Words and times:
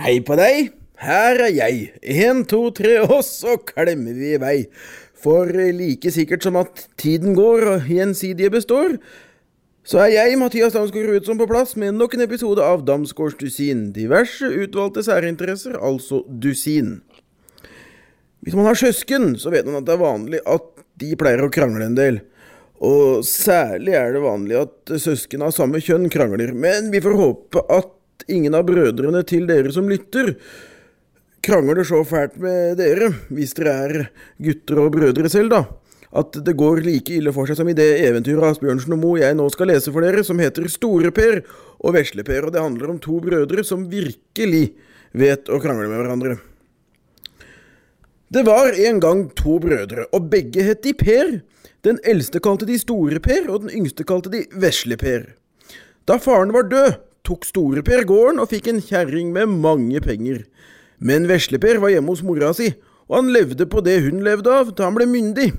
Hei 0.00 0.22
på 0.24 0.32
deg, 0.32 0.70
her 1.04 1.42
er 1.44 1.50
jeg. 1.52 1.80
En, 2.24 2.38
to, 2.48 2.70
tre, 2.72 2.94
og 3.04 3.18
så 3.20 3.58
klemmer 3.68 4.14
vi 4.16 4.30
i 4.32 4.38
vei. 4.40 4.54
For 5.20 5.50
like 5.52 6.08
sikkert 6.14 6.46
som 6.46 6.56
at 6.56 6.86
tiden 6.96 7.34
går 7.36 7.66
og 7.68 7.90
gjensidige 7.92 8.48
består, 8.54 8.94
så 9.84 10.00
er 10.06 10.14
jeg, 10.14 10.38
Mathias 10.40 10.72
Damsgaard 10.72 11.10
Ruudson, 11.10 11.36
på 11.36 11.50
plass 11.50 11.76
med 11.76 11.98
nok 11.98 12.16
en 12.16 12.24
episode 12.24 12.64
av 12.64 12.86
Damsgaards 12.88 13.36
dusin. 13.42 13.90
Diverse 13.92 14.48
utvalgte 14.48 15.04
særinteresser, 15.04 15.76
altså 15.76 16.22
dusin. 16.32 17.02
Hvis 18.40 18.56
man 18.56 18.70
har 18.70 18.80
søsken, 18.80 19.34
så 19.36 19.52
vet 19.52 19.68
man 19.68 19.82
at 19.82 19.88
det 19.90 19.98
er 19.98 20.04
vanlig 20.06 20.44
at 20.48 20.68
de 21.04 21.12
pleier 21.20 21.44
å 21.44 21.52
krangle 21.52 21.90
en 21.90 22.00
del. 22.00 22.22
Og 22.80 23.20
særlig 23.28 24.00
er 24.00 24.16
det 24.16 24.24
vanlig 24.24 24.62
at 24.64 24.96
søsken 24.96 25.44
av 25.44 25.52
samme 25.52 25.84
kjønn 25.84 26.08
krangler. 26.08 26.56
Men 26.56 26.88
vi 26.88 27.04
får 27.04 27.20
håpe 27.20 27.68
at 27.68 27.98
ingen 28.28 28.56
av 28.56 28.66
brødrene 28.68 29.22
til 29.28 29.46
dere 29.48 29.72
som 29.74 29.88
lytter, 29.90 30.34
krangler 31.44 31.84
så 31.88 32.02
fælt 32.04 32.36
med 32.40 32.76
dere, 32.80 33.12
hvis 33.32 33.54
dere 33.56 33.76
er 33.86 33.94
gutter 34.42 34.82
og 34.82 34.92
brødre 34.96 35.30
selv, 35.32 35.54
da, 35.54 35.62
at 36.10 36.36
det 36.44 36.56
går 36.58 36.82
like 36.84 37.14
ille 37.16 37.32
for 37.32 37.48
seg 37.48 37.60
som 37.60 37.70
i 37.70 37.76
det 37.76 37.88
eventyret 38.02 38.50
Asbjørnsen 38.50 38.96
og 38.96 39.00
Moe 39.00 39.22
jeg 39.22 39.36
nå 39.38 39.46
skal 39.54 39.70
lese 39.70 39.94
for 39.94 40.04
dere, 40.04 40.24
som 40.26 40.40
heter 40.42 40.68
Store-Per 40.68 41.40
og 41.80 41.96
Vesle-Per, 41.96 42.48
og 42.48 42.54
det 42.54 42.64
handler 42.64 42.92
om 42.92 43.02
to 43.02 43.20
brødre 43.22 43.64
som 43.66 43.88
virkelig 43.90 44.64
vet 45.16 45.50
å 45.50 45.60
krangle 45.62 45.88
med 45.88 46.02
hverandre. 46.02 46.38
Det 48.30 48.44
var 48.46 48.76
en 48.78 49.00
gang 49.02 49.24
to 49.34 49.56
brødre, 49.62 50.06
og 50.14 50.28
begge 50.30 50.62
het 50.62 50.84
de 50.86 50.94
Per. 50.94 51.40
Den 51.82 51.96
eldste 52.06 52.38
kalte 52.44 52.68
de 52.68 52.76
Store-Per, 52.78 53.48
og 53.50 53.64
den 53.64 53.72
yngste 53.80 54.04
kalte 54.06 54.30
de 54.30 54.44
Vesle-Per. 54.52 55.24
Da 56.06 56.18
faren 56.22 56.52
var 56.54 56.68
død, 56.70 56.98
tok 57.26 57.46
Store-Per 57.48 58.04
gården 58.08 58.40
og 58.42 58.50
fikk 58.52 58.70
en 58.70 58.82
kjerring 58.84 59.32
med 59.34 59.50
mange 59.62 60.00
penger. 60.04 60.44
Men 61.00 61.28
Vesle-Per 61.30 61.80
var 61.82 61.92
hjemme 61.94 62.12
hos 62.12 62.24
mora 62.26 62.52
si, 62.56 62.70
og 63.08 63.18
han 63.18 63.32
levde 63.34 63.66
på 63.70 63.82
det 63.84 63.98
hun 64.04 64.22
levde 64.24 64.52
av 64.52 64.72
da 64.76 64.88
han 64.88 64.96
ble 64.96 65.08
myndig. 65.10 65.50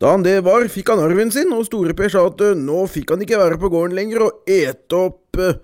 Da 0.00 0.14
han 0.14 0.24
det 0.24 0.38
var, 0.46 0.64
fikk 0.72 0.90
han 0.92 1.02
arven 1.04 1.32
sin, 1.32 1.52
og 1.52 1.66
Store-Per 1.68 2.12
sa 2.12 2.24
at 2.30 2.40
nå 2.56 2.84
fikk 2.88 3.12
han 3.14 3.22
ikke 3.24 3.40
være 3.40 3.60
på 3.60 3.70
gården 3.72 3.96
lenger 3.98 4.24
og 4.26 4.48
ete 4.48 4.96
opp 4.96 5.40
uh, 5.40 5.58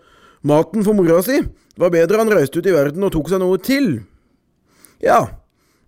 maten 0.47 0.84
for 0.84 0.97
mora 0.97 1.22
si. 1.25 1.41
Det 1.41 1.83
var 1.83 1.92
bedre 1.92 2.20
han 2.20 2.33
reiste 2.33 2.61
ut 2.61 2.69
i 2.69 2.75
verden 2.75 3.05
og 3.05 3.12
tok 3.16 3.33
seg 3.33 3.42
noe 3.42 3.59
til. 3.61 3.98
Ja, 5.05 5.25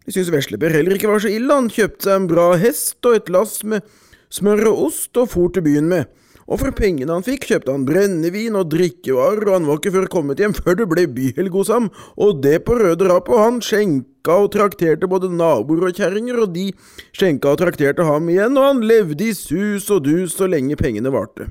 jeg 0.08 0.16
syns 0.16 0.32
Vesleper 0.32 0.72
heller 0.72 0.96
ikke 0.96 1.10
var 1.10 1.20
så 1.20 1.28
ille. 1.32 1.52
Han 1.52 1.68
kjøpte 1.72 2.08
seg 2.08 2.14
en 2.16 2.28
bra 2.30 2.50
hest 2.60 3.04
og 3.04 3.18
et 3.18 3.28
lass 3.32 3.60
med 3.68 3.84
smør 4.32 4.70
og 4.70 4.82
ost 4.88 5.20
og 5.20 5.28
for 5.32 5.52
til 5.52 5.64
byen 5.64 5.88
med. 5.88 6.08
Og 6.48 6.62
for 6.62 6.72
pengene 6.72 7.12
han 7.12 7.24
fikk, 7.26 7.44
kjøpte 7.50 7.74
han 7.74 7.84
brennevin 7.84 8.56
og 8.56 8.70
drikkevarer, 8.72 9.44
og 9.50 9.56
han 9.58 9.66
var 9.68 9.80
ikke 9.80 9.92
før 9.98 10.06
kommet 10.12 10.40
hjem 10.40 10.54
før 10.56 10.78
det 10.80 10.86
ble 10.88 11.04
byhelg 11.12 11.58
hos 11.58 11.72
ham, 11.72 11.90
og 12.16 12.40
det 12.44 12.62
på 12.64 12.78
røde 12.78 13.08
rap, 13.10 13.28
og 13.28 13.42
han 13.42 13.58
skjenka 13.64 14.38
og 14.44 14.52
trakterte 14.54 15.10
både 15.10 15.28
naboer 15.28 15.90
og 15.90 16.00
kjerringer, 16.00 16.40
og 16.40 16.54
de 16.56 16.70
skjenka 17.12 17.52
og 17.52 17.60
trakterte 17.60 18.06
ham 18.08 18.30
igjen, 18.32 18.56
og 18.56 18.70
han 18.70 18.84
levde 18.88 19.28
i 19.28 19.34
sus 19.36 19.90
og 19.92 20.06
dus 20.08 20.38
så 20.38 20.48
lenge 20.48 20.78
pengene 20.80 21.12
varte. 21.12 21.50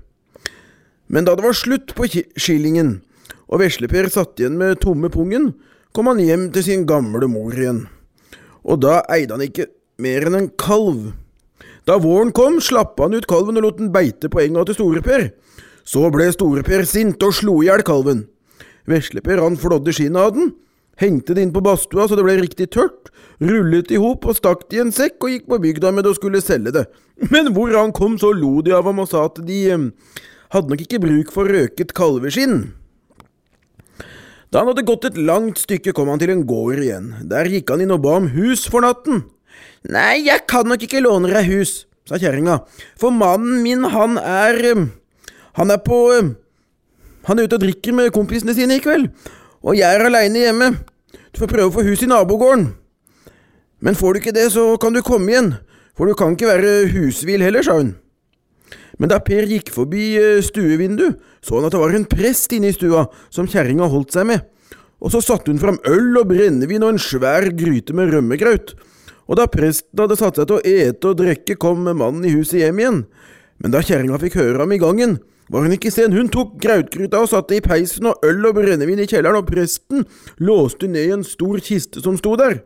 Men 1.07 1.29
da 1.29 1.37
det 1.37 1.45
var 1.45 1.55
slutt 1.55 1.93
på 1.95 2.09
skillingen, 2.09 2.97
og 3.47 3.61
Vesleper 3.61 4.09
satt 4.11 4.41
igjen 4.41 4.57
med 4.57 4.81
tomme 4.81 5.13
pungen, 5.13 5.53
kom 5.93 6.09
han 6.09 6.19
hjem 6.19 6.49
til 6.51 6.65
sin 6.65 6.89
gamle 6.89 7.29
mor 7.31 7.53
igjen 7.53 7.85
og 8.67 8.83
da 8.83 8.99
eide 9.13 9.35
han 9.35 9.45
ikke 9.45 9.69
mer 10.03 10.27
enn 10.27 10.41
en 10.41 10.51
kalv. 10.59 11.13
Da 11.87 11.95
våren 12.03 12.33
kom, 12.35 12.59
slappa 12.59 13.05
han 13.05 13.15
ut 13.15 13.27
kalven 13.29 13.59
og 13.61 13.63
lot 13.63 13.77
den 13.79 13.93
beite 13.93 14.27
på 14.27 14.41
enga 14.43 14.65
til 14.67 14.75
Store-Per. 14.75 15.29
Så 15.87 16.09
ble 16.11 16.27
Store-Per 16.35 16.83
sint 16.87 17.21
og 17.23 17.35
slo 17.37 17.61
i 17.61 17.69
hjel 17.69 17.83
kalven. 17.87 18.25
Vesle-Per 18.91 19.39
han 19.39 19.55
flådde 19.59 19.93
skinnet 19.95 20.19
av 20.19 20.33
den, 20.35 20.49
hengte 20.99 21.35
det 21.35 21.45
inn 21.45 21.53
på 21.55 21.63
badstua 21.63 22.07
så 22.09 22.17
det 22.17 22.25
ble 22.25 22.35
riktig 22.41 22.69
tørt, 22.75 23.11
rullet 23.39 23.91
i 23.93 23.99
hop 24.01 24.25
og 24.27 24.35
stakk 24.35 24.65
det 24.67 24.79
i 24.79 24.81
en 24.83 24.91
sekk 24.95 25.21
og 25.21 25.31
gikk 25.31 25.47
på 25.47 25.61
bygda 25.63 25.93
med 25.93 26.03
det 26.03 26.11
og 26.11 26.19
skulle 26.19 26.43
selge 26.43 26.73
det. 26.75 26.83
Men 27.31 27.53
hvor 27.55 27.71
han 27.75 27.95
kom, 27.95 28.19
så 28.19 28.33
lo 28.35 28.59
de 28.65 28.75
av 28.75 28.87
ham 28.87 28.99
og 29.03 29.07
sa 29.11 29.23
at 29.29 29.39
de 29.47 29.61
eh, 29.71 29.87
hadde 30.55 30.73
nok 30.73 30.83
ikke 30.83 31.01
bruk 31.03 31.31
for 31.35 31.47
røket 31.47 31.95
kalveskinn. 31.95 32.59
Da 34.51 34.63
han 34.63 34.71
hadde 34.71 34.87
gått 34.87 35.07
et 35.07 35.19
langt 35.19 35.59
stykke, 35.59 35.95
kom 35.95 36.11
han 36.11 36.19
til 36.19 36.31
en 36.35 36.45
gård 36.47 36.83
igjen. 36.83 37.09
Der 37.31 37.47
gikk 37.51 37.71
han 37.71 37.83
inn 37.83 37.95
og 37.95 38.03
ba 38.03 38.19
om 38.19 38.31
hus 38.35 38.67
for 38.71 38.83
natten. 38.83 39.25
Nei, 39.87 40.25
jeg 40.25 40.45
kan 40.49 40.67
nok 40.67 40.83
ikke 40.83 41.03
låne 41.03 41.31
deg 41.31 41.47
hus, 41.51 41.85
sa 42.07 42.19
kjerringa, 42.19 42.59
for 42.99 43.13
mannen 43.15 43.61
min, 43.63 43.85
han 43.93 44.17
er 44.21 44.59
um, 44.73 44.89
Han 45.57 45.71
er 45.73 45.79
på 45.81 45.99
um, 46.17 46.35
Han 47.27 47.39
er 47.39 47.47
ute 47.47 47.57
og 47.57 47.63
drikker 47.63 47.95
med 47.95 48.13
kompisene 48.15 48.55
sine 48.55 48.77
i 48.77 48.83
kveld, 48.83 49.09
og 49.63 49.75
jeg 49.75 49.87
er 49.87 50.05
aleine 50.07 50.45
hjemme. 50.45 50.73
Du 51.33 51.41
får 51.41 51.51
prøve 51.51 51.71
å 51.71 51.75
få 51.75 51.83
hus 51.87 52.03
i 52.05 52.09
nabogården. 52.09 52.69
Men 53.83 53.97
får 53.97 54.13
du 54.13 54.19
ikke 54.21 54.35
det, 54.35 54.47
så 54.53 54.75
kan 54.81 54.95
du 54.95 55.03
komme 55.05 55.33
igjen, 55.33 55.49
for 55.97 56.07
du 56.07 56.15
kan 56.17 56.33
ikke 56.33 56.49
være 56.49 56.75
husvill 56.93 57.43
heller, 57.43 57.65
sa 57.65 57.75
hun. 57.81 57.95
Men 58.97 59.11
da 59.11 59.19
Per 59.21 59.45
gikk 59.49 59.69
forbi 59.73 60.15
eh, 60.17 60.39
stuevinduet, 60.45 61.19
så 61.45 61.59
han 61.59 61.67
at 61.67 61.75
det 61.75 61.81
var 61.81 61.93
en 61.93 62.07
prest 62.09 62.53
inne 62.57 62.71
i 62.71 62.75
stua 62.75 63.05
som 63.33 63.49
kjerringa 63.49 63.89
holdt 63.91 64.15
seg 64.15 64.27
med. 64.29 64.45
Og 64.97 65.13
så 65.13 65.21
satte 65.21 65.53
hun 65.53 65.61
fram 65.61 65.77
øl 65.85 66.17
og 66.17 66.31
brennevin 66.31 66.85
og 66.85 66.95
en 66.95 67.01
svær 67.01 67.45
gryte 67.57 67.93
med 67.97 68.15
rømmegraut. 68.15 68.73
Og 69.27 69.39
da 69.39 69.47
presten 69.51 69.99
hadde 69.99 70.17
satt 70.19 70.39
seg 70.39 70.47
til 70.49 70.59
å 70.59 70.63
ete 70.63 71.11
og 71.11 71.19
drikke, 71.19 71.57
kom 71.59 71.83
mannen 71.87 72.25
i 72.25 72.33
huset 72.35 72.61
hjem 72.61 72.79
igjen. 72.81 73.01
Men 73.63 73.73
da 73.73 73.83
kjerringa 73.83 74.19
fikk 74.21 74.37
høre 74.39 74.63
ham 74.63 74.73
i 74.73 74.79
gangen, 74.81 75.17
var 75.51 75.63
hun 75.63 75.75
ikke 75.75 75.91
sen. 75.93 76.15
Hun 76.15 76.31
tok 76.31 76.55
grautgryta 76.63 77.21
og 77.23 77.31
satte 77.31 77.57
i 77.57 77.63
peisen 77.63 78.09
og 78.09 78.23
øl 78.27 78.49
og 78.49 78.57
brennevin 78.59 79.01
i 79.03 79.07
kjelleren, 79.09 79.41
og 79.41 79.49
presten 79.49 80.05
låste 80.43 80.89
ned 80.91 81.09
i 81.09 81.15
en 81.17 81.27
stor 81.27 81.59
kiste 81.63 82.03
som 82.03 82.19
sto 82.19 82.35
der. 82.39 82.61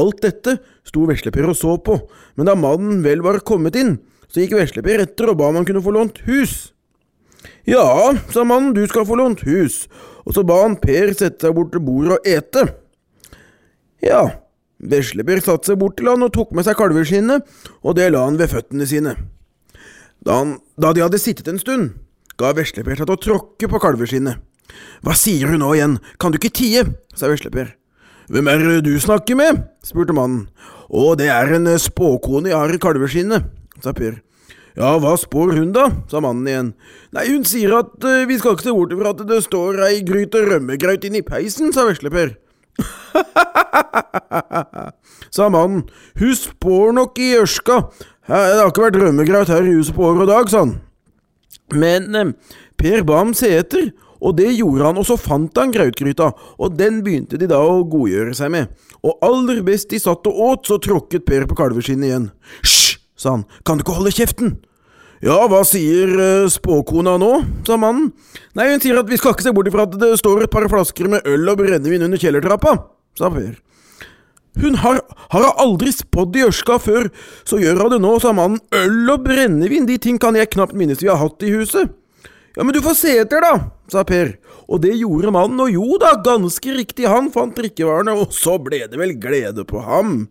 Alt 0.00 0.22
dette 0.24 0.58
sto 0.86 1.04
Vesleper 1.08 1.48
og 1.50 1.56
så 1.58 1.76
på, 1.84 1.98
men 2.38 2.48
da 2.48 2.56
mannen 2.58 3.02
vel 3.04 3.24
var 3.24 3.40
kommet 3.46 3.76
inn, 3.78 3.98
så 4.30 4.42
gikk 4.42 4.56
Vesleper 4.58 5.02
etter 5.04 5.32
og 5.32 5.40
ba 5.40 5.50
om 5.50 5.58
han 5.60 5.66
kunne 5.68 5.82
få 5.84 5.94
lånt 5.94 6.22
hus. 6.28 6.70
Ja, 7.68 8.12
sa 8.32 8.44
mannen, 8.44 8.74
du 8.76 8.82
skal 8.88 9.06
få 9.08 9.18
lånt 9.20 9.42
hus, 9.48 9.84
og 10.24 10.36
så 10.36 10.44
ba 10.46 10.62
han 10.62 10.78
Per 10.80 11.12
sette 11.16 11.46
seg 11.46 11.56
bort 11.56 11.72
til 11.74 11.84
bordet 11.84 12.16
og 12.16 12.28
ete. 12.28 12.64
Ja, 14.04 14.22
Vesleper 14.80 15.42
satte 15.44 15.70
seg 15.70 15.80
bort 15.80 15.98
til 16.00 16.08
han 16.08 16.24
og 16.24 16.32
tok 16.34 16.54
med 16.56 16.64
seg 16.66 16.78
kalveskinnet, 16.78 17.44
og 17.84 17.96
det 17.98 18.10
la 18.14 18.24
han 18.24 18.38
ved 18.40 18.52
føttene 18.52 18.88
sine. 18.88 19.16
Da, 20.24 20.38
han, 20.40 20.56
da 20.80 20.94
de 20.96 21.04
hadde 21.04 21.20
sittet 21.20 21.48
en 21.52 21.60
stund, 21.60 21.92
ga 22.40 22.54
Veslebjørg 22.56 23.02
seg 23.02 23.10
til 23.10 23.16
å 23.16 23.20
tråkke 23.26 23.68
på 23.68 23.82
kalveskinnet. 23.82 24.40
Hva 25.04 25.16
sier 25.18 25.50
hun 25.50 25.60
nå 25.64 25.74
igjen, 25.76 25.98
kan 26.20 26.32
du 26.32 26.40
ikke 26.40 26.54
tie? 26.56 26.86
sa 27.16 27.28
Vesleper. 27.28 27.74
Hvem 28.30 28.48
er 28.48 28.62
det 28.62 28.82
du 28.86 28.92
snakker 29.02 29.36
med? 29.36 29.64
spurte 29.84 30.14
mannen. 30.16 30.46
Å, 30.90 31.14
det 31.18 31.28
er 31.32 31.56
en 31.56 31.68
spåkone 31.78 32.52
jeg 32.52 32.58
har 32.58 32.72
i 32.74 32.82
kalveskinnet 32.82 33.56
sa 33.82 33.94
Per. 33.96 34.20
Ja, 34.78 34.94
hva 35.02 35.16
spår 35.18 35.56
hun 35.58 35.72
da? 35.74 35.88
sa 36.10 36.22
mannen 36.22 36.48
igjen. 36.48 36.68
Nei, 37.16 37.26
hun 37.32 37.44
sier 37.48 37.74
at 37.80 37.96
uh, 38.06 38.22
vi 38.28 38.38
skal 38.38 38.54
ikke 38.54 38.68
se 38.68 38.76
bort 38.76 38.94
ifra 38.94 39.14
at 39.14 39.24
det 39.28 39.40
står 39.44 39.82
ei 39.88 40.04
gryte 40.06 40.44
rømmegraut 40.46 41.04
inni 41.08 41.24
peisen, 41.26 41.74
sa 41.74 41.88
vesle-Per. 41.88 42.36
sa 45.34 45.48
mannen. 45.52 45.84
Hun 46.20 46.36
spår 46.36 46.94
nok 46.96 47.18
i 47.22 47.32
ørska. 47.40 47.80
Det 48.30 48.60
har 48.60 48.68
ikke 48.68 48.86
vært 48.86 49.00
rømmegraut 49.00 49.50
her 49.50 49.66
i 49.66 49.74
huset 49.74 49.96
på 49.96 50.06
år 50.06 50.22
og 50.24 50.30
dag, 50.30 50.52
sa 50.52 50.64
han. 50.64 50.76
Men 51.74 52.14
eh, 52.16 52.32
Per 52.80 53.02
ba 53.04 53.18
ham 53.20 53.34
se 53.36 53.50
etter, 53.58 53.90
og 54.20 54.36
det 54.38 54.48
gjorde 54.54 54.86
han, 54.86 55.00
og 55.00 55.06
så 55.08 55.16
fant 55.20 55.58
han 55.58 55.72
grautgryta, 55.74 56.30
og 56.60 56.78
den 56.78 57.02
begynte 57.04 57.40
de 57.40 57.48
da 57.50 57.58
å 57.60 57.82
godgjøre 57.88 58.36
seg 58.36 58.52
med. 58.54 58.70
Og 59.04 59.20
aller 59.24 59.60
best 59.66 59.90
de 59.92 60.00
satt 60.00 60.28
og 60.30 60.40
åt, 60.46 60.70
så 60.70 60.78
tråkket 60.82 61.26
Per 61.28 61.46
på 61.50 61.58
kalveskinnet 61.58 62.10
igjen. 62.10 62.30
Hysj! 62.62 62.98
sa 63.20 63.34
han, 63.34 63.42
kan 63.68 63.76
du 63.76 63.84
ikke 63.84 63.98
holde 63.98 64.14
kjeften? 64.16 64.54
Ja, 65.20 65.36
hva 65.52 65.60
sier 65.68 66.14
uh, 66.16 66.48
spåkona 66.48 67.18
nå? 67.20 67.32
sa 67.68 67.76
mannen. 67.76 68.08
Nei, 68.56 68.70
hun 68.72 68.80
sier 68.80 68.96
at 68.96 69.08
vi 69.10 69.18
skal 69.20 69.34
ikke 69.34 69.44
se 69.44 69.52
bort 69.52 69.68
ifra 69.68 69.84
at 69.84 69.98
det 70.00 70.14
står 70.16 70.46
et 70.46 70.52
par 70.52 70.64
flasker 70.72 71.10
med 71.12 71.26
øl 71.28 71.50
og 71.52 71.58
brennevin 71.60 72.06
under 72.06 72.20
kjellertrappa, 72.20 72.72
sa 73.20 73.28
Per. 73.34 73.58
Hun 74.60 74.78
har, 74.80 75.02
har 75.30 75.44
aldri 75.60 75.92
spådd 75.92 76.40
i 76.40 76.46
ørska 76.48 76.78
før, 76.80 77.10
så 77.44 77.60
gjør 77.60 77.84
hun 77.84 77.92
det 77.92 78.00
nå, 78.00 78.14
sa 78.24 78.32
mannen. 78.32 78.62
Øl 78.72 79.12
og 79.12 79.28
brennevin, 79.28 79.84
de 79.90 80.00
ting 80.00 80.16
kan 80.20 80.40
jeg 80.40 80.54
knapt 80.56 80.72
minnes 80.72 81.04
vi 81.04 81.12
har 81.12 81.20
hatt 81.20 81.44
i 81.44 81.52
huset. 81.52 81.92
Ja, 82.56 82.64
men 82.64 82.72
du 82.72 82.80
får 82.82 82.96
se 82.98 83.12
etter, 83.20 83.44
da, 83.44 83.76
sa 83.92 84.08
Per. 84.08 84.38
Og 84.72 84.80
det 84.86 84.96
gjorde 84.96 85.36
mannen, 85.36 85.60
og 85.60 85.68
jo 85.76 86.00
da, 86.00 86.16
ganske 86.24 86.80
riktig, 86.80 87.04
han 87.12 87.28
fant 87.34 87.52
drikkevarene, 87.60 88.16
og 88.16 88.32
så 88.32 88.56
ble 88.56 88.86
det 88.88 88.96
vel 88.96 89.18
glede 89.20 89.68
på 89.68 89.84
ham. 89.84 90.30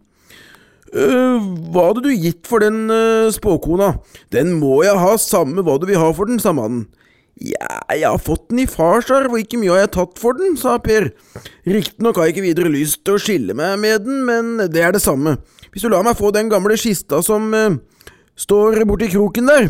Uh, 0.89 1.41
hva 1.69 1.89
hadde 1.89 2.06
du 2.07 2.13
gitt 2.13 2.47
for 2.50 2.63
den 2.63 2.88
uh, 2.89 3.30
spåkona? 3.33 3.94
Den 4.33 4.56
må 4.57 4.80
jeg 4.86 4.97
ha, 4.97 5.12
samme 5.21 5.63
hva 5.65 5.77
du 5.80 5.86
vil 5.89 6.01
ha 6.01 6.09
for 6.15 6.30
den, 6.30 6.41
sa 6.41 6.53
mannen. 6.56 6.88
Ja, 7.39 7.77
jeg 7.95 8.03
har 8.03 8.19
fått 8.19 8.50
den 8.50 8.65
i 8.65 8.68
farsarv, 8.68 9.31
og 9.31 9.39
ikke 9.39 9.62
mye 9.62 9.71
har 9.71 9.86
jeg 9.86 9.94
tatt 9.95 10.18
for 10.19 10.36
den, 10.36 10.57
sa 10.59 10.75
Per. 10.83 11.12
Riktignok 11.69 12.19
har 12.19 12.27
jeg 12.27 12.36
ikke 12.36 12.47
videre 12.50 12.74
lyst 12.74 13.06
til 13.07 13.15
å 13.15 13.21
skille 13.21 13.56
meg 13.56 13.77
med 13.80 14.03
den, 14.07 14.25
men 14.27 14.57
det 14.74 14.83
er 14.83 14.95
det 14.95 15.03
samme. 15.03 15.38
Hvis 15.71 15.86
du 15.86 15.94
lar 15.94 16.03
meg 16.03 16.19
få 16.19 16.33
den 16.36 16.50
gamle 16.51 16.75
kista 16.80 17.21
som 17.24 17.53
uh, 17.56 17.77
står 18.39 18.83
borti 18.89 19.12
kroken 19.13 19.47
der, 19.47 19.69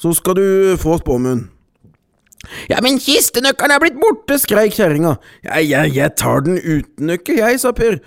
så 0.00 0.14
skal 0.16 0.38
du 0.38 0.48
få 0.80 0.96
spåmunn. 1.02 1.46
Ja, 2.70 2.78
men 2.84 3.00
kistenøkkelen 3.02 3.74
er 3.74 3.82
blitt 3.82 3.98
borte, 4.00 4.38
skreik 4.38 4.76
kjerringa. 4.76 5.16
Ja, 5.44 5.58
jeg, 5.60 5.94
jeg 5.96 6.14
tar 6.20 6.44
den 6.46 6.60
uten 6.60 7.10
nøkkel, 7.10 7.40
jeg, 7.42 7.60
sa 7.62 7.72
Per, 7.76 7.98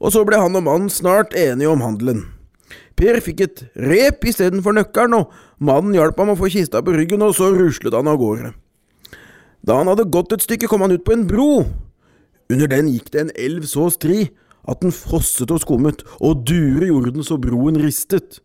og 0.00 0.12
så 0.12 0.24
ble 0.28 0.40
han 0.40 0.56
og 0.58 0.64
mannen 0.66 0.92
snart 0.92 1.36
enige 1.36 1.70
om 1.72 1.84
handelen. 1.84 2.24
Per 2.96 3.18
fikk 3.20 3.42
et 3.44 3.64
rep 3.76 4.24
istedenfor 4.28 4.76
nøkkelen, 4.76 5.18
og 5.20 5.32
mannen 5.60 5.96
hjalp 5.96 6.16
ham 6.20 6.32
å 6.32 6.38
få 6.38 6.48
kista 6.52 6.80
på 6.84 6.94
ryggen, 6.96 7.24
og 7.24 7.36
så 7.36 7.50
ruslet 7.52 7.96
han 7.96 8.08
av 8.08 8.20
gårde. 8.20 8.54
Da 9.66 9.80
han 9.80 9.90
hadde 9.90 10.08
gått 10.12 10.32
et 10.32 10.44
stykke, 10.44 10.68
kom 10.70 10.84
han 10.84 10.94
ut 10.94 11.04
på 11.04 11.16
en 11.16 11.26
bro. 11.28 11.66
Under 12.52 12.70
den 12.70 12.88
gikk 12.92 13.10
det 13.12 13.24
en 13.24 13.36
elv 13.36 13.66
så 13.68 13.90
stri 13.92 14.30
at 14.66 14.80
den 14.82 14.94
frosset 14.94 15.52
og 15.52 15.60
skummet, 15.62 16.02
og 16.20 16.44
dure 16.48 17.10
den 17.10 17.26
så 17.26 17.38
broen 17.40 17.78
ristet. 17.82 18.40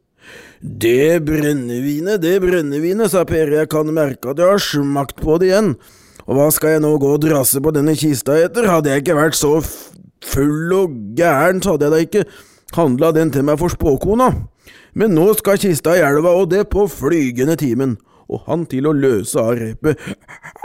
Det 0.62 1.22
brennevinet, 1.26 2.22
det 2.22 2.36
brennevinet, 2.44 3.10
sa 3.14 3.24
Per, 3.26 3.56
jeg 3.56 3.70
kan 3.72 3.90
merke 3.94 4.34
at 4.34 4.42
jeg 4.42 4.52
har 4.52 4.62
smakt 4.62 5.22
på 5.22 5.40
det 5.42 5.50
igjen. 5.50 5.74
Og 6.28 6.38
hva 6.38 6.52
skal 6.54 6.76
jeg 6.76 6.84
nå 6.84 6.92
gå 7.02 7.16
og 7.16 7.24
drasse 7.24 7.62
på 7.64 7.74
denne 7.74 7.96
kista 7.98 8.36
etter, 8.38 8.70
hadde 8.70 8.92
jeg 8.92 9.02
ikke 9.02 9.18
vært 9.18 9.40
så 9.40 9.56
full 10.26 10.74
og 10.78 10.96
gæren, 11.18 11.62
hadde 11.66 11.88
jeg 11.88 11.92
da 11.92 12.06
ikke 12.06 12.24
handla 12.78 13.12
den 13.16 13.34
til 13.34 13.46
meg 13.48 13.60
for 13.60 13.74
spåkona. 13.74 14.32
Men 14.96 15.16
nå 15.16 15.32
skal 15.40 15.60
kista 15.62 15.96
i 15.98 16.06
elva, 16.06 16.36
og 16.36 16.52
det 16.52 16.70
på 16.72 16.88
flygende 16.92 17.58
timen 17.60 17.98
og 18.32 18.46
han 18.48 18.64
til 18.72 18.88
å 18.88 18.96
løse 18.96 19.40
av 19.40 19.58
repet. 19.60 20.00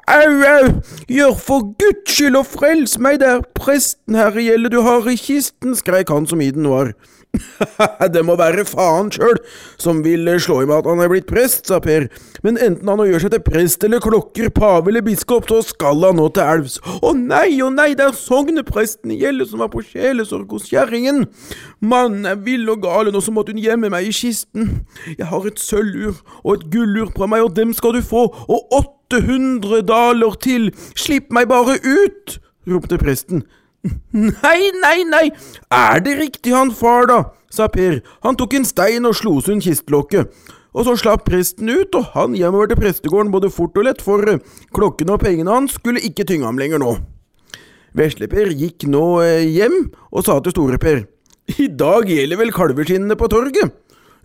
Au, 0.07 0.35
au, 0.47 0.69
gjør 1.11 1.35
for 1.43 1.67
Guds 1.81 2.15
skyld 2.15 2.39
og 2.39 2.47
frels 2.47 2.97
meg, 3.03 3.19
det 3.23 3.31
er 3.33 3.45
presten 3.59 4.19
herre 4.19 4.45
gjelde 4.45 4.71
du 4.77 4.81
har 4.87 5.09
i 5.11 5.17
kisten, 5.19 5.75
skreik 5.79 6.13
han 6.15 6.29
som 6.31 6.43
i 6.45 6.53
den 6.55 6.69
var. 6.71 6.95
det 8.15 8.23
må 8.27 8.37
være 8.39 8.65
faen 8.69 9.11
sjøl 9.15 9.39
som 9.81 10.03
vil 10.05 10.29
slå 10.43 10.63
i 10.63 10.69
meg 10.69 10.81
at 10.81 10.89
han 10.91 11.03
er 11.05 11.11
blitt 11.13 11.29
prest, 11.31 11.67
sa 11.69 11.81
Per, 11.83 12.09
men 12.45 12.59
enten 12.63 12.89
han 12.89 13.03
gjør 13.07 13.27
seg 13.27 13.35
til 13.35 13.45
prest 13.47 13.85
eller 13.87 14.03
klokker, 14.03 14.51
pave 14.55 14.91
eller 14.91 15.05
biskop, 15.07 15.49
så 15.51 15.61
skal 15.67 16.05
han 16.07 16.19
nå 16.21 16.29
til 16.35 16.47
elvs. 16.47 16.79
Å 17.03 17.13
nei, 17.17 17.59
å 17.65 17.71
nei, 17.73 17.91
det 17.99 18.07
er 18.07 18.17
sognepresten 18.19 19.13
i 19.15 19.21
Gjelle 19.21 19.47
som 19.49 19.63
var 19.65 19.73
på 19.73 19.85
sjelesorg 19.87 20.57
hos 20.57 20.69
kjerringen. 20.71 21.25
Mannen 21.85 22.29
er 22.29 22.41
vill 22.47 22.69
og 22.73 22.85
gal, 22.85 23.11
og 23.13 23.23
så 23.25 23.35
måtte 23.35 23.55
hun 23.55 23.63
gjemme 23.63 23.91
meg 23.93 24.09
i 24.09 24.15
kisten. 24.17 24.81
Jeg 25.13 25.29
har 25.31 25.47
et 25.49 25.61
sølvur 25.63 26.21
og 26.43 26.57
et 26.57 26.67
gullur 26.73 27.13
på 27.17 27.29
meg, 27.31 27.47
og 27.47 27.55
dem 27.59 27.75
skal 27.77 27.97
du 27.97 28.03
få, 28.05 28.27
og 28.47 28.81
800 29.13 29.85
daler 29.87 30.41
til, 30.43 30.73
slipp 30.99 31.33
meg 31.35 31.51
bare 31.53 31.79
ut, 31.85 32.39
ropte 32.67 32.99
presten. 33.01 33.47
Nei, 34.17 34.71
nei, 34.83 34.99
nei, 35.09 35.27
er 35.73 36.05
det 36.05 36.19
riktig 36.21 36.55
han 36.57 36.73
far, 36.75 37.09
da? 37.11 37.23
sa 37.53 37.69
Per. 37.73 38.01
Han 38.27 38.37
tok 38.37 38.57
en 38.59 38.67
stein 38.69 39.07
og 39.09 39.17
slo 39.17 39.39
sund 39.45 39.65
kistelokket. 39.65 40.33
Og 40.77 40.85
så 40.85 40.93
slapp 41.01 41.25
presten 41.25 41.71
ut, 41.73 41.95
og 41.97 42.11
han 42.13 42.35
hjemover 42.37 42.69
til 42.69 42.81
prestegården 42.83 43.33
både 43.33 43.49
fort 43.53 43.79
og 43.81 43.87
lett, 43.87 44.03
for 44.05 44.21
klokken 44.21 44.75
klokkene 44.77 45.15
og 45.15 45.23
pengene 45.23 45.55
hans 45.55 45.79
skulle 45.79 46.03
ikke 46.05 46.27
tynge 46.29 46.45
ham 46.45 46.61
lenger 46.61 46.83
nå. 46.83 46.99
Vesle-Per 47.97 48.53
gikk 48.53 48.85
nå 48.93 49.05
eh, 49.25 49.47
hjem 49.49 49.87
og 50.13 50.27
sa 50.27 50.37
til 50.45 50.53
Store-Per. 50.53 51.07
I 51.57 51.71
dag 51.73 52.11
gjelder 52.11 52.41
vel 52.43 52.53
kalveskinnene 52.53 53.17
på 53.17 53.31
torget? 53.33 53.73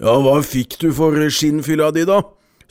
Ja, 0.01 0.17
hva 0.19 0.41
fikk 0.43 0.75
du 0.81 0.89
for 0.97 1.15
skinnfylla 1.31 1.91
di, 1.95 2.03
da? 2.09 2.19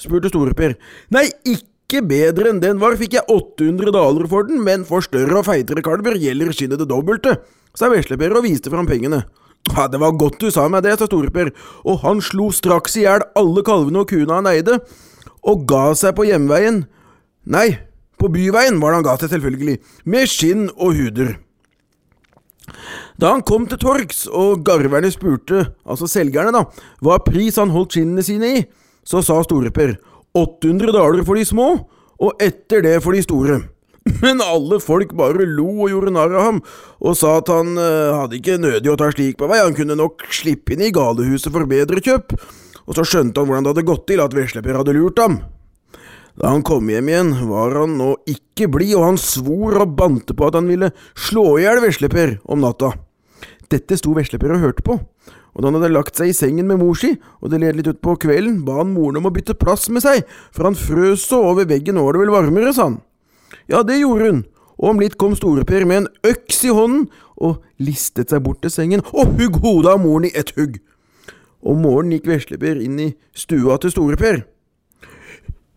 spurte 0.00 0.28
Store-Per. 0.32 0.76
Nei, 1.16 1.28
ikke 1.48 1.69
ikke 1.90 2.06
bedre 2.06 2.52
enn 2.52 2.62
den 2.62 2.78
var, 2.78 2.94
fikk 2.98 3.18
jeg 3.18 3.26
800 3.26 3.90
daler 3.96 4.28
for 4.30 4.46
den, 4.46 4.62
men 4.62 4.86
for 4.86 5.02
større 5.02 5.40
og 5.40 5.48
feitere 5.48 5.82
kalver 5.82 6.14
gjelder 6.20 6.54
skinnet 6.54 6.78
det 6.78 6.88
dobbelte, 6.90 7.36
sa 7.74 7.90
Vesleper 7.90 8.36
og 8.38 8.46
viste 8.46 8.70
fram 8.70 8.86
pengene. 8.86 9.24
Ja, 9.68 9.86
det 9.90 10.00
var 10.00 10.16
godt 10.18 10.40
du 10.40 10.48
sa 10.54 10.68
meg 10.72 10.84
det, 10.86 10.96
sa 10.98 11.08
Storeper, 11.08 11.50
og 11.84 12.00
han 12.04 12.22
slo 12.24 12.48
straks 12.54 12.96
i 12.96 13.04
hjel 13.04 13.26
alle 13.36 13.64
kalvene 13.66 14.04
og 14.04 14.10
kuene 14.10 14.38
han 14.38 14.48
eide, 14.50 14.78
og 15.42 15.66
ga 15.68 15.90
seg 15.98 16.14
på 16.16 16.26
hjemveien. 16.30 16.84
Nei, 17.50 17.68
på 18.20 18.30
byveien 18.32 18.80
var 18.80 18.94
det 18.94 19.00
han 19.00 19.08
ga 19.08 19.16
seg, 19.20 19.32
selvfølgelig, 19.34 19.78
med 20.08 20.30
skinn 20.30 20.68
og 20.76 20.96
huder. 20.96 21.34
Da 23.20 23.34
han 23.34 23.44
kom 23.44 23.66
til 23.68 23.80
torgs 23.82 24.24
og 24.30 24.62
garverne 24.64 25.10
spurte, 25.12 25.66
altså 25.84 26.08
selgerne, 26.08 26.54
da, 26.54 26.86
hva 27.04 27.18
pris 27.24 27.58
han 27.60 27.74
holdt 27.74 27.98
skinnene 27.98 28.24
sine 28.24 28.54
i, 28.54 28.62
så 29.04 29.24
sa 29.24 29.40
Storeper 29.44 29.96
800 30.36 30.94
daler 30.94 31.24
for 31.26 31.38
de 31.38 31.44
små, 31.46 31.68
og 32.20 32.42
etter 32.42 32.84
det 32.84 32.96
for 33.04 33.16
de 33.16 33.22
store. 33.24 33.60
Men 34.24 34.40
alle 34.44 34.80
folk 34.82 35.12
bare 35.16 35.46
lo 35.48 35.68
og 35.84 35.92
gjorde 35.92 36.14
narr 36.14 36.34
av 36.34 36.46
ham, 36.46 36.60
og 37.00 37.16
sa 37.18 37.36
at 37.40 37.50
han 37.52 37.74
uh, 37.76 38.22
hadde 38.22 38.38
ikke 38.38 38.60
nødig 38.60 38.92
å 38.92 38.98
ta 39.00 39.10
slik 39.12 39.38
på 39.40 39.48
vei, 39.50 39.60
han 39.60 39.76
kunne 39.76 39.98
nok 39.98 40.24
slippe 40.34 40.74
inn 40.74 40.86
i 40.86 40.92
galehuset 40.94 41.52
for 41.52 41.68
bedre 41.70 42.02
kjøp, 42.04 42.36
og 42.86 42.96
så 42.96 43.06
skjønte 43.06 43.40
han 43.40 43.50
hvordan 43.50 43.66
det 43.66 43.74
hadde 43.74 43.88
gått 43.90 44.06
til 44.10 44.22
at 44.24 44.36
vesleper 44.36 44.80
hadde 44.80 44.96
lurt 44.96 45.20
ham. 45.22 45.40
Da 46.40 46.54
han 46.54 46.64
kom 46.64 46.88
hjem 46.88 47.10
igjen, 47.10 47.34
var 47.50 47.74
han 47.82 47.98
nå 47.98 48.14
ikke 48.30 48.70
blid, 48.72 48.94
og 48.96 49.10
han 49.10 49.20
svor 49.20 49.82
og 49.82 49.94
bante 49.98 50.36
på 50.36 50.48
at 50.48 50.56
han 50.56 50.70
ville 50.70 50.92
slå 51.18 51.58
i 51.58 51.66
hjel 51.66 51.82
vesleper 51.84 52.38
om 52.48 52.62
natta. 52.64 52.94
Dette 53.70 53.98
sto 53.98 54.14
vesleper 54.16 54.50
og 54.54 54.64
hørte 54.64 54.84
på, 54.86 54.96
og 55.50 55.62
da 55.62 55.68
han 55.70 55.78
hadde 55.78 55.92
lagt 55.94 56.18
seg 56.18 56.30
i 56.30 56.36
sengen 56.36 56.66
med 56.66 56.80
mor 56.80 56.96
si, 56.98 57.12
og 57.38 57.52
det 57.52 57.60
led 57.62 57.78
litt 57.78 57.90
utpå 57.90 58.16
kvelden, 58.24 58.62
ba 58.66 58.80
han 58.80 58.94
moren 58.94 59.20
om 59.20 59.28
å 59.30 59.34
bytte 59.34 59.58
plass 59.58 59.88
med 59.94 60.02
seg, 60.04 60.24
for 60.54 60.66
han 60.66 60.78
frøs 60.78 61.26
så 61.30 61.40
over 61.52 61.68
veggen 61.70 61.98
nå 61.98 62.06
var 62.06 62.16
det 62.16 62.24
vel 62.24 62.34
varmere, 62.34 62.74
sa 62.74 62.88
han. 62.88 63.00
Ja, 63.70 63.84
det 63.86 64.00
gjorde 64.00 64.30
hun, 64.30 64.44
og 64.80 64.92
om 64.94 65.02
litt 65.02 65.18
kom 65.20 65.34
Store-Per 65.38 65.86
med 65.86 66.02
en 66.02 66.12
øks 66.32 66.62
i 66.66 66.74
hånden 66.74 67.08
og 67.40 67.60
listet 67.82 68.32
seg 68.32 68.42
bort 68.44 68.62
til 68.64 68.72
sengen 68.74 69.04
og 69.10 69.36
hugg 69.38 69.60
hodet 69.62 69.94
av 69.94 70.02
moren 70.02 70.28
i 70.30 70.34
ett 70.36 70.54
hugg. 70.56 70.78
Om 71.60 71.82
morgenen 71.84 72.16
gikk 72.16 72.30
Vesleper 72.30 72.80
inn 72.80 72.96
i 73.02 73.10
stua 73.36 73.76
til 73.80 73.92
Store-Per. 73.92 74.42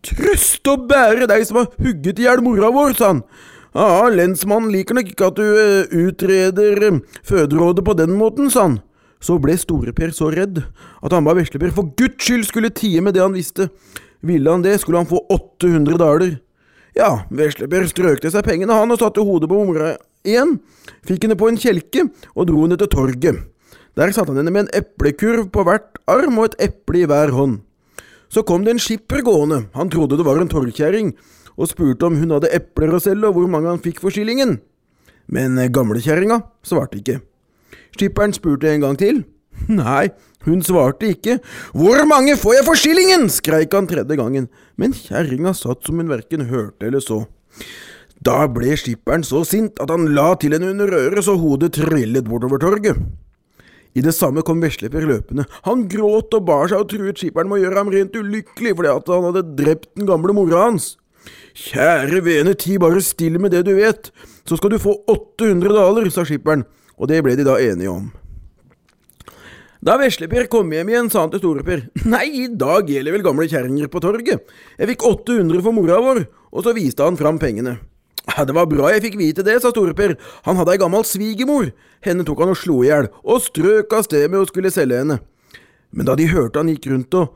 Trøst 0.04 0.68
å 0.68 0.78
bære 0.88 1.28
deg 1.31 1.44
som 1.48 1.62
har 1.62 1.69
hugget 1.84 2.19
i 2.19 2.25
hjel 2.25 2.44
mora 2.44 2.72
vår, 2.74 2.95
sa 2.98 3.13
han. 3.13 3.24
Ja, 3.73 4.05
lensmannen 4.13 4.69
liker 4.69 4.93
nok 4.93 5.07
ikke 5.09 5.29
at 5.31 5.39
du 5.39 5.45
uh, 5.49 5.93
utreder 6.05 6.83
uh, 6.91 6.99
føderådet 7.25 7.85
på 7.85 7.95
den 7.97 8.13
måten, 8.19 8.51
sa 8.53 8.67
han. 8.67 8.79
Så 9.23 9.39
ble 9.41 9.55
Store-Per 9.57 10.11
så 10.13 10.29
redd 10.33 10.59
at 10.61 11.13
han 11.15 11.25
ba 11.25 11.33
Vesle-Per 11.33 11.71
for 11.73 11.89
guds 11.97 12.21
skyld 12.21 12.43
skulle 12.45 12.73
tie 12.75 13.01
med 13.01 13.15
det 13.15 13.23
han 13.23 13.33
visste. 13.33 13.69
Ville 14.21 14.51
han 14.51 14.61
det, 14.65 14.75
skulle 14.81 15.01
han 15.01 15.09
få 15.09 15.23
800 15.31 15.97
daler. 15.97 16.37
Ja, 16.93 17.23
Vesle-Per 17.33 17.87
strøk 17.89 18.21
til 18.21 18.33
seg 18.35 18.45
pengene, 18.45 18.75
han, 18.77 18.93
og 18.93 19.01
satte 19.01 19.25
hodet 19.25 19.49
på 19.49 19.63
mora 19.65 19.95
igjen, 20.23 20.57
fikk 21.07 21.25
henne 21.25 21.39
på 21.39 21.49
en 21.49 21.59
kjelke 21.59 22.05
og 22.35 22.47
dro 22.51 22.63
henne 22.67 22.77
til 22.79 22.91
torget. 22.93 23.41
Der 23.97 24.13
satte 24.13 24.35
han 24.35 24.43
henne 24.43 24.53
med 24.53 24.67
en 24.67 24.73
eplekurv 24.83 25.49
på 25.53 25.65
hvert 25.65 25.97
arm 26.09 26.37
og 26.37 26.51
et 26.51 26.69
eple 26.69 27.03
i 27.03 27.09
hver 27.09 27.33
hånd. 27.33 27.61
Så 28.29 28.45
kom 28.45 28.63
det 28.65 28.75
en 28.75 28.81
skipper 28.81 29.21
gående, 29.25 29.65
han 29.73 29.89
trodde 29.93 30.17
det 30.17 30.25
var 30.25 30.41
en 30.41 30.51
torgkjerring, 30.51 31.13
og 31.57 31.69
spurte 31.69 32.07
om 32.07 32.17
hun 32.19 32.33
hadde 32.35 32.51
epler 32.55 32.95
å 32.95 33.01
selge 33.03 33.29
og 33.29 33.38
hvor 33.38 33.51
mange 33.51 33.71
han 33.71 33.83
fikk 33.83 34.01
for 34.03 34.13
skillingen. 34.13 34.57
Men 35.31 35.59
gamlekjerringa 35.73 36.41
svarte 36.65 37.00
ikke. 37.00 37.21
Skipperen 37.94 38.33
spurte 38.35 38.71
en 38.71 38.83
gang 38.83 38.99
til. 38.99 39.23
Nei, 39.69 40.09
hun 40.47 40.63
svarte 40.66 41.13
ikke. 41.13 41.37
Hvor 41.78 42.04
mange 42.09 42.35
får 42.39 42.57
jeg 42.57 42.68
for 42.68 42.80
skillingen? 42.80 43.30
skreik 43.31 43.73
han 43.78 43.87
tredje 43.89 44.18
gangen, 44.19 44.49
men 44.75 44.95
kjerringa 44.97 45.54
satt 45.57 45.85
som 45.85 46.01
hun 46.01 46.11
verken 46.11 46.47
hørte 46.49 46.89
eller 46.89 47.04
så. 47.04 47.23
Da 48.23 48.45
ble 48.47 48.75
skipperen 48.80 49.23
så 49.28 49.44
sint 49.47 49.80
at 49.83 49.92
han 49.92 50.13
la 50.16 50.31
til 50.39 50.56
henne 50.56 50.71
under 50.73 50.92
øret 50.95 51.25
så 51.25 51.35
hodet 51.39 51.73
trillet 51.75 52.28
bortover 52.28 52.61
torget. 52.61 52.99
I 53.94 54.01
det 54.01 54.16
samme 54.18 54.42
kom 54.42 54.61
Vesleper 54.63 55.06
løpende. 55.06 55.45
Han 55.68 55.85
gråt 55.92 56.33
og 56.33 56.45
bar 56.47 56.71
seg 56.71 56.81
og 56.81 56.89
truet 56.89 57.19
skipperen 57.19 57.49
med 57.51 57.59
å 57.59 57.63
gjøre 57.66 57.81
ham 57.81 57.92
rent 57.94 58.16
ulykkelig 58.18 58.73
fordi 58.80 58.94
han 59.11 59.28
hadde 59.28 59.44
drept 59.59 59.92
den 59.99 60.09
gamle 60.09 60.33
mora 60.33 60.63
hans. 60.66 60.95
Kjære 61.54 62.24
vene, 62.26 62.54
ti 62.57 62.80
bare 62.81 63.02
stille 63.06 63.42
med 63.42 63.54
det 63.54 63.66
du 63.68 63.76
vet, 63.78 64.10
så 64.48 64.57
skal 64.57 64.74
du 64.74 64.81
få 64.81 64.95
800 65.12 65.76
daler, 65.76 66.10
sa 66.10 66.26
skipperen 66.26 66.66
og 66.98 67.10
det 67.10 67.24
ble 67.26 67.36
de 67.38 67.45
da 67.48 67.57
enige 67.62 67.92
om. 67.92 68.12
Da 69.83 69.98
Vesleper 70.00 70.48
kom 70.52 70.69
hjem 70.72 70.94
igjen, 70.94 71.10
sa 71.12 71.26
han 71.26 71.31
til 71.33 71.42
Storeper, 71.42 71.88
nei, 72.07 72.28
i 72.44 72.45
dag 72.48 72.88
gjelder 72.88 73.18
vel 73.18 73.26
gamle 73.26 73.50
kjerringer 73.52 73.90
på 73.92 74.02
torget, 74.04 74.45
jeg 74.80 74.92
fikk 74.94 75.04
800 75.10 75.64
for 75.66 75.76
mora 75.76 76.00
vår, 76.04 76.24
og 76.54 76.64
så 76.64 76.76
viste 76.78 77.04
han 77.04 77.19
fram 77.19 77.42
pengene. 77.42 77.81
Det 78.24 78.56
var 78.56 78.69
bra 78.72 78.94
jeg 78.94 79.04
fikk 79.04 79.18
vite 79.19 79.44
det, 79.44 79.57
sa 79.60 79.74
Storeper, 79.74 80.16
han 80.48 80.60
hadde 80.60 80.78
ei 80.78 80.80
gammel 80.80 81.04
svigermor, 81.07 81.74
henne 82.07 82.24
tok 82.24 82.45
han 82.45 82.54
og 82.54 82.60
slo 82.62 82.80
i 82.86 82.88
hjel, 82.88 83.10
og 83.28 83.44
strøk 83.44 83.98
av 83.98 84.07
sted 84.07 84.30
med 84.31 84.40
å 84.40 84.48
skulle 84.48 84.72
selge 84.72 85.02
henne. 85.04 85.19
Men 85.92 86.07
da 86.07 86.16
de 86.18 86.30
hørte 86.31 86.62
han 86.62 86.72
gikk 86.72 86.88
rundt 86.94 87.19
og 87.19 87.36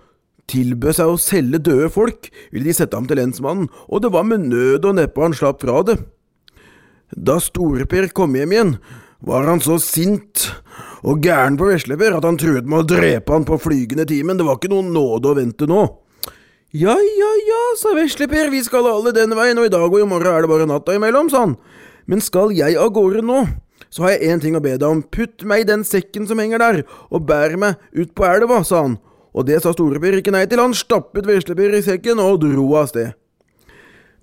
tilbød 0.51 0.97
seg 0.97 1.11
å 1.11 1.19
selge 1.21 1.59
døde 1.63 1.89
folk, 1.93 2.29
ville 2.53 2.69
de 2.69 2.75
sette 2.75 2.95
ham 2.97 3.07
til 3.09 3.19
lensmannen, 3.19 3.67
og 3.87 4.03
det 4.03 4.13
var 4.13 4.27
med 4.27 4.47
nød 4.47 4.87
og 4.87 4.97
neppe 4.99 5.23
han 5.23 5.35
slapp 5.35 5.61
fra 5.63 5.81
det. 5.87 5.99
Da 7.11 7.37
Storeper 7.43 8.09
kom 8.15 8.35
hjem 8.35 8.55
igjen, 8.55 8.73
var 9.23 9.47
han 9.49 9.61
så 9.63 9.77
sint 9.81 10.49
og 11.07 11.23
gæren 11.25 11.57
på 11.57 11.69
Vesleper 11.69 12.15
at 12.17 12.25
han 12.27 12.37
truet 12.39 12.67
med 12.67 12.83
å 12.83 12.87
drepe 12.87 13.33
han 13.33 13.47
på 13.47 13.59
flygende 13.61 14.05
timen, 14.09 14.37
det 14.37 14.45
var 14.47 14.59
ikke 14.59 14.71
noen 14.73 14.91
nåde 14.95 15.31
å 15.31 15.37
vente 15.37 15.69
nå. 15.69 15.85
Ja, 16.75 16.93
ja, 16.99 17.29
ja, 17.47 17.61
sa 17.79 17.93
Vesleper, 17.95 18.51
vi 18.51 18.59
skal 18.65 18.89
alle 18.89 19.13
den 19.15 19.35
veien, 19.37 19.57
og 19.59 19.69
i 19.69 19.71
dag 19.71 19.87
og 19.87 20.01
i 20.01 20.07
morgen 20.07 20.33
er 20.33 20.43
det 20.43 20.51
bare 20.51 20.67
natta 20.69 20.97
imellom, 20.97 21.31
sa 21.31 21.45
han. 21.45 21.55
Men 22.07 22.23
skal 22.23 22.51
jeg 22.55 22.75
av 22.79 22.91
gårde 22.95 23.23
nå, 23.25 23.45
så 23.89 24.03
har 24.03 24.15
jeg 24.15 24.33
én 24.33 24.43
ting 24.43 24.57
å 24.57 24.63
be 24.63 24.75
deg 24.75 24.87
om, 24.87 25.01
putt 25.01 25.45
meg 25.47 25.63
i 25.63 25.69
den 25.69 25.85
sekken 25.87 26.27
som 26.27 26.39
henger 26.43 26.61
der, 26.61 26.81
og 27.07 27.23
bær 27.29 27.55
meg 27.59 27.79
ut 27.95 28.11
på 28.15 28.27
elva, 28.27 28.59
sa 28.67 28.83
han, 28.83 28.97
og 29.37 29.45
det 29.45 29.61
sa 29.61 29.71
Storeper 29.75 30.17
ikke 30.17 30.33
nei 30.33 30.47
til, 30.49 30.61
han 30.63 30.73
stappet 30.73 31.27
Vesleper 31.29 31.75
i 31.77 31.83
sekken 31.85 32.21
og 32.23 32.41
dro 32.41 32.67
av 32.79 32.89
sted. 32.89 33.13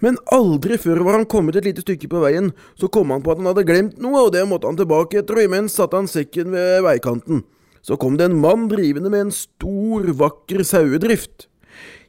Men 0.02 0.18
aldri 0.34 0.76
før 0.80 1.04
var 1.06 1.20
han 1.20 1.28
kommet 1.30 1.56
et 1.56 1.68
lite 1.68 1.84
stykke 1.84 2.10
på 2.10 2.22
veien, 2.24 2.50
så 2.74 2.90
kom 2.92 3.12
han 3.14 3.22
på 3.22 3.32
at 3.32 3.40
han 3.40 3.48
hadde 3.52 3.66
glemt 3.68 4.00
noe, 4.02 4.26
og 4.26 4.32
det 4.34 4.42
måtte 4.50 4.68
han 4.68 4.78
tilbake 4.78 5.20
etter, 5.20 5.38
og 5.38 5.46
imens 5.46 5.78
satte 5.78 5.96
han 5.96 6.10
sekken 6.10 6.50
ved 6.52 6.82
veikanten. 6.84 7.44
Så 7.84 7.96
kom 8.00 8.18
det 8.18 8.26
en 8.26 8.38
mann 8.42 8.66
drivende 8.72 9.12
med 9.12 9.28
en 9.28 9.34
stor, 9.34 10.08
vakker 10.18 10.64
sauedrift. 10.66 11.46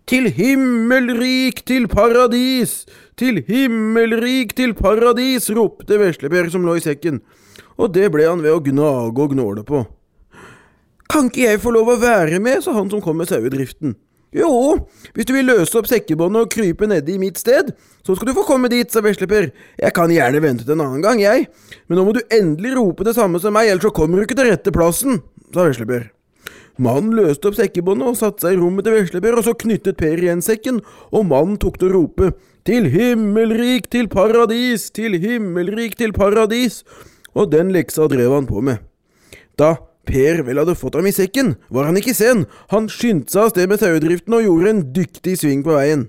Til 0.09 0.29
himmelrik 0.33 1.63
til 1.65 1.87
paradis, 1.89 2.83
til 3.17 3.41
himmelrik 3.47 4.53
til 4.57 4.75
paradis, 4.77 5.49
ropte 5.53 5.97
Veslebjørg 6.01 6.53
som 6.53 6.65
lå 6.65 6.77
i 6.79 6.83
sekken, 6.83 7.21
og 7.77 7.93
det 7.95 8.09
ble 8.13 8.27
han 8.27 8.43
ved 8.45 8.53
å 8.55 8.63
gnage 8.65 9.13
og 9.13 9.33
gnåle 9.33 9.65
på. 9.67 9.85
Kan 11.11 11.29
ikke 11.29 11.45
jeg 11.45 11.61
få 11.63 11.73
lov 11.75 11.93
å 11.93 12.01
være 12.01 12.41
med, 12.43 12.63
sa 12.63 12.73
han 12.75 12.89
som 12.91 13.03
kom 13.03 13.19
med 13.21 13.29
sauedriften. 13.29 13.95
Jo, 14.35 14.49
hvis 15.15 15.27
du 15.29 15.31
vil 15.31 15.47
løse 15.47 15.77
opp 15.79 15.87
sekkebåndet 15.87 16.43
og 16.43 16.51
krype 16.51 16.89
nedi 16.91 17.13
i 17.15 17.21
mitt 17.21 17.37
sted, 17.39 17.69
så 18.03 18.17
skal 18.17 18.27
du 18.27 18.33
få 18.35 18.43
komme 18.47 18.67
dit, 18.71 18.89
sa 18.91 18.99
vesleper. 19.05 19.47
Jeg 19.79 19.95
kan 19.95 20.11
gjerne 20.11 20.41
vente 20.43 20.65
til 20.65 20.75
en 20.75 20.83
annen 20.83 21.05
gang, 21.05 21.21
jeg, 21.23 21.45
men 21.87 22.01
nå 22.01 22.03
må 22.03 22.15
du 22.17 22.19
endelig 22.33 22.73
rope 22.75 23.07
det 23.07 23.15
samme 23.15 23.39
som 23.39 23.55
meg, 23.55 23.69
ellers 23.71 23.87
så 23.87 23.93
kommer 23.95 24.19
du 24.19 24.25
ikke 24.25 24.35
til 24.35 24.49
rette 24.49 24.75
plassen, 24.75 25.21
sa 25.55 25.69
vesleper. 25.69 26.09
Mannen 26.75 27.15
løste 27.15 27.47
opp 27.47 27.55
sekkebåndet 27.55 28.09
og 28.11 28.19
satte 28.19 28.43
seg 28.43 28.57
i 28.57 28.59
rommet 28.59 28.83
til 28.83 28.97
vesleper, 28.97 29.39
og 29.39 29.47
så 29.47 29.55
knyttet 29.55 29.95
Per 30.01 30.19
igjen 30.19 30.43
sekken, 30.43 30.81
og 31.15 31.29
mannen 31.31 31.55
tok 31.61 31.79
til 31.79 31.93
å 31.93 32.01
rope 32.01 32.33
Til 32.65 32.89
himmelrik 32.89 33.87
til 33.93 34.09
paradis, 34.09 34.89
til 34.89 35.15
himmelrik 35.21 35.95
til 35.99 36.11
paradis, 36.11 36.81
og 37.37 37.51
den 37.53 37.69
leksa 37.71 38.09
drev 38.09 38.33
han 38.33 38.47
på 38.49 38.63
med. 38.65 38.81
Da 39.55 39.75
Per 40.07 40.43
vel 40.47 40.59
hadde 40.61 40.77
fått 40.77 40.97
ham 40.97 41.07
i 41.09 41.13
sekken, 41.15 41.55
var 41.73 41.89
han 41.89 41.97
ikke 41.99 42.15
sen, 42.17 42.45
han 42.73 42.89
skyndte 42.91 43.33
seg 43.33 43.41
av 43.43 43.53
sted 43.53 43.71
med 43.71 43.81
sauedriften 43.81 44.37
og 44.37 44.45
gjorde 44.45 44.71
en 44.71 44.83
dyktig 44.95 45.37
sving 45.41 45.63
på 45.65 45.75
veien. 45.75 46.07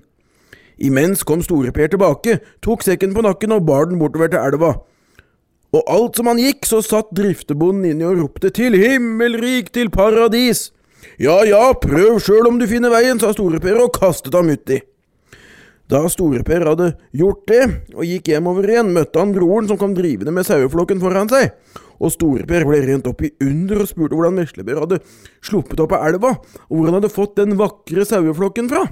Imens 0.77 1.23
kom 1.25 1.41
Store-Per 1.41 1.93
tilbake, 1.93 2.37
tok 2.61 2.85
sekken 2.85 3.15
på 3.15 3.23
nakken 3.25 3.55
og 3.55 3.65
bar 3.65 3.89
den 3.89 3.97
bortover 4.01 4.29
til 4.29 4.43
elva. 4.43 4.75
Og 5.75 5.89
alt 5.91 6.19
som 6.19 6.29
han 6.29 6.41
gikk, 6.41 6.67
så 6.69 6.83
satt 6.85 7.09
driftebonden 7.17 7.89
inni 7.89 8.05
og 8.07 8.21
ropte 8.21 8.51
til 8.53 8.77
himmelrik 8.77 9.73
til 9.75 9.89
paradis. 9.93 10.69
Ja 11.21 11.41
ja, 11.47 11.71
prøv 11.81 12.21
sjøl 12.23 12.47
om 12.49 12.61
du 12.61 12.67
finner 12.69 12.93
veien, 12.93 13.19
sa 13.19 13.33
Store-Per 13.33 13.81
og 13.81 13.97
kastet 13.97 14.37
ham 14.37 14.53
uti. 14.53 14.79
Da 15.87 16.03
Store-Per 16.11 16.65
hadde 16.67 16.91
gjort 17.15 17.45
det, 17.49 17.65
og 17.95 18.05
gikk 18.05 18.33
hjemover 18.33 18.69
igjen, 18.69 18.93
møtte 18.95 19.21
han 19.21 19.33
broren 19.35 19.69
som 19.69 19.79
kom 19.79 19.93
drivende 19.97 20.33
med 20.35 20.47
saueflokken 20.47 21.01
foran 21.03 21.31
seg 21.31 21.53
og 21.97 22.13
Store-Per 22.13 22.65
ble 22.67 22.79
rent 22.85 23.09
opp 23.09 23.23
i 23.25 23.33
under 23.43 23.83
og 23.83 23.89
spurte 23.89 24.17
hvordan 24.17 24.39
Vesleber 24.41 24.81
hadde 24.83 25.01
sluppet 25.45 25.81
opp 25.83 25.95
av 25.97 26.07
elva, 26.09 26.33
og 26.69 26.73
hvor 26.73 26.89
han 26.89 26.97
hadde 26.99 27.13
fått 27.13 27.37
den 27.39 27.57
vakre 27.59 28.05
saueflokken 28.07 28.69
fra. 28.71 28.85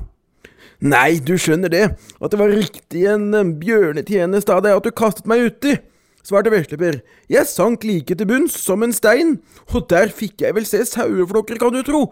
Nei, 0.84 1.18
du 1.24 1.36
skjønner 1.40 1.72
det, 1.72 1.86
at 1.96 2.32
det 2.32 2.40
var 2.40 2.52
riktig 2.52 3.06
en 3.08 3.54
bjørnetjeneste 3.62 4.52
av 4.56 4.66
deg 4.66 4.76
at 4.76 4.88
du 4.88 4.92
kastet 4.96 5.30
meg 5.30 5.46
uti, 5.48 5.78
svarte 6.26 6.52
Vesleper. 6.52 7.00
Jeg 7.32 7.48
sank 7.48 7.86
like 7.88 8.18
til 8.18 8.30
bunns 8.30 8.58
som 8.60 8.84
en 8.84 8.96
stein, 8.96 9.38
og 9.72 9.88
der 9.92 10.12
fikk 10.14 10.44
jeg 10.44 10.58
vel 10.58 10.68
se 10.68 10.84
saueflokker, 10.90 11.62
kan 11.62 11.74
du 11.74 11.82
tro. 11.86 12.10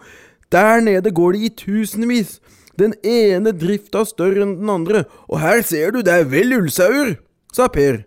Der 0.54 0.84
nede 0.86 1.12
går 1.12 1.36
de 1.36 1.48
i 1.48 1.54
tusenvis, 1.58 2.38
den 2.80 2.96
ene 3.06 3.54
drifta 3.54 4.06
større 4.08 4.46
enn 4.46 4.58
den 4.62 4.72
andre, 4.72 5.04
og 5.28 5.42
her 5.44 5.62
ser 5.66 5.94
du, 5.94 6.02
det 6.06 6.14
er 6.14 6.30
vel 6.30 6.56
ullsauer, 6.58 7.18
sa 7.54 7.68
Per. 7.74 8.04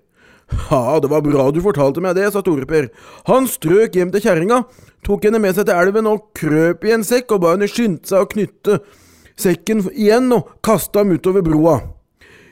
Ja, 0.70 0.98
det 1.02 1.10
var 1.10 1.24
bra 1.26 1.48
du 1.50 1.58
fortalte 1.62 2.02
meg 2.02 2.16
det, 2.18 2.28
sa 2.32 2.42
Tore-Per. 2.44 2.88
Han 3.30 3.48
strøk 3.50 3.96
hjem 3.98 4.12
til 4.14 4.22
kjerringa, 4.22 4.62
tok 5.06 5.26
henne 5.26 5.40
med 5.42 5.56
seg 5.56 5.66
til 5.68 5.78
elven 5.78 6.08
og 6.10 6.30
krøp 6.38 6.86
i 6.86 6.94
en 6.94 7.04
sekk 7.06 7.34
og 7.34 7.42
ba 7.42 7.54
henne 7.54 7.68
skynde 7.70 8.06
seg 8.06 8.22
å 8.22 8.30
knytte 8.30 8.80
sekken 9.36 9.84
igjen 9.92 10.30
og 10.34 10.56
kaste 10.64 11.02
ham 11.02 11.12
utover 11.14 11.44
broa. 11.46 11.80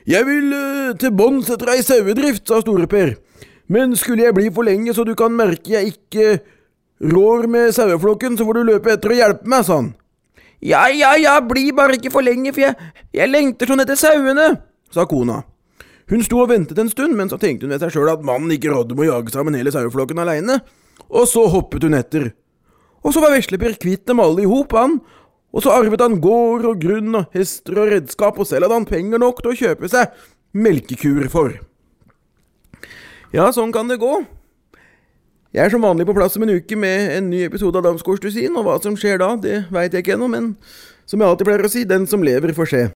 Jeg 0.05 0.27
vil 0.27 0.51
uh, 0.53 0.91
til 1.01 1.15
bånns 1.17 1.49
etter 1.49 1.71
ei 1.73 1.81
sauedrift, 1.85 2.45
sa 2.45 2.59
Store-Per, 2.61 3.15
men 3.73 3.95
skulle 3.97 4.27
jeg 4.27 4.37
bli 4.37 4.51
for 4.53 4.67
lenge 4.67 4.93
så 4.93 5.07
du 5.07 5.15
kan 5.17 5.33
merke 5.33 5.73
jeg 5.73 5.95
ikke 5.95 6.27
rår 7.01 7.49
med 7.51 7.73
saueflokken, 7.75 8.37
så 8.37 8.45
får 8.45 8.59
du 8.59 8.67
løpe 8.69 8.93
etter 8.93 9.15
og 9.15 9.19
hjelpe 9.19 9.49
meg, 9.49 9.65
sa 9.65 9.79
han. 9.81 9.89
Ja, 10.65 10.85
ja, 10.93 11.15
ja, 11.19 11.39
bli 11.43 11.71
bare 11.75 11.97
ikke 11.97 12.13
for 12.13 12.25
lenge, 12.25 12.53
for 12.53 12.67
jeg, 12.67 12.93
jeg 13.13 13.31
lengter 13.31 13.69
sånn 13.69 13.83
etter 13.83 13.99
sauene, 13.99 14.53
sa 14.93 15.07
kona. 15.09 15.41
Hun 16.11 16.21
sto 16.21 16.37
og 16.43 16.51
ventet 16.51 16.77
en 16.81 16.89
stund, 16.91 17.15
men 17.17 17.31
så 17.31 17.39
tenkte 17.41 17.65
hun 17.65 17.73
ved 17.73 17.81
seg 17.81 17.95
sjøl 17.95 18.11
at 18.11 18.25
mannen 18.25 18.53
ikke 18.53 18.69
rådde 18.73 18.97
med 18.97 19.07
å 19.07 19.15
jage 19.15 19.33
sammen 19.33 19.57
hele 19.57 19.73
saueflokken 19.73 20.21
aleine, 20.21 20.59
og 21.09 21.25
så 21.29 21.47
hoppet 21.49 21.87
hun 21.87 21.97
etter. 21.97 22.29
Og 23.05 23.13
så 23.13 23.21
var 23.23 23.33
vesleper 23.33 23.77
kvitt 23.81 24.05
dem 24.09 24.21
alle 24.21 24.45
i 24.45 24.49
hop, 24.49 24.73
han, 24.77 24.99
og 25.55 25.63
så 25.63 25.73
arvet 25.73 26.03
han 26.03 26.19
gård 26.21 26.65
og 26.69 26.81
grunn 26.81 27.17
og 27.21 27.35
hester 27.35 27.79
og 27.81 27.93
redskap, 27.93 28.37
og 28.37 28.49
selv 28.49 28.67
hadde 28.67 28.81
han 28.81 28.89
penger 28.89 29.21
nok 29.21 29.41
til 29.41 29.53
å 29.53 29.59
kjøpe 29.61 29.89
seg 29.89 30.13
melkekuer 30.55 31.29
for. 31.31 31.55
Ja, 33.33 33.49
sånn 33.55 33.73
kan 33.75 33.89
det 33.89 34.01
gå. 34.01 34.19
Jeg 35.55 35.63
er 35.65 35.71
som 35.71 35.85
vanlig 35.87 36.05
på 36.07 36.13
plass 36.17 36.35
om 36.35 36.43
en 36.43 36.57
uke 36.57 36.75
med 36.75 37.13
en 37.15 37.29
ny 37.31 37.45
episode 37.47 37.79
av 37.79 37.85
Damsgårdsdusin, 37.87 38.57
og 38.59 38.67
hva 38.67 38.75
som 38.83 38.97
skjer 38.99 39.21
da, 39.21 39.33
det 39.39 39.63
veit 39.73 39.95
jeg 39.95 40.03
ikke 40.03 40.17
ennå, 40.19 40.27
men 40.31 40.53
som 41.07 41.21
jeg 41.21 41.31
alltid 41.31 41.47
pleier 41.47 41.65
å 41.65 41.71
si, 41.71 41.85
den 41.87 42.05
som 42.11 42.25
lever 42.25 42.53
får 42.57 42.71
se. 42.73 42.85